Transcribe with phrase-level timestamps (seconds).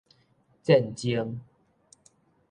[0.63, 1.37] 戰爭